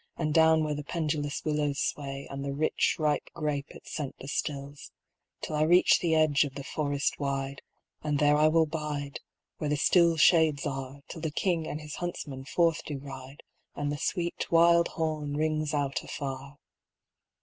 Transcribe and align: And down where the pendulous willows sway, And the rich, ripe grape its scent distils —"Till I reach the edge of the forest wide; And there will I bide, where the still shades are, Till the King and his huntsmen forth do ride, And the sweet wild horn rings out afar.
And 0.17 0.33
down 0.33 0.63
where 0.63 0.73
the 0.73 0.83
pendulous 0.83 1.45
willows 1.45 1.77
sway, 1.79 2.25
And 2.31 2.43
the 2.43 2.55
rich, 2.55 2.95
ripe 2.97 3.29
grape 3.35 3.69
its 3.69 3.91
scent 3.93 4.17
distils 4.17 4.91
—"Till 5.43 5.55
I 5.55 5.61
reach 5.61 5.99
the 5.99 6.15
edge 6.15 6.43
of 6.43 6.55
the 6.55 6.63
forest 6.63 7.19
wide; 7.19 7.61
And 8.01 8.17
there 8.17 8.35
will 8.49 8.63
I 8.63 8.65
bide, 8.65 9.19
where 9.59 9.69
the 9.69 9.77
still 9.77 10.17
shades 10.17 10.65
are, 10.65 11.01
Till 11.07 11.21
the 11.21 11.29
King 11.29 11.67
and 11.67 11.79
his 11.79 11.97
huntsmen 11.97 12.45
forth 12.45 12.83
do 12.83 12.97
ride, 12.97 13.43
And 13.75 13.91
the 13.91 13.97
sweet 13.99 14.49
wild 14.51 14.87
horn 14.87 15.35
rings 15.37 15.71
out 15.71 16.01
afar. 16.03 16.57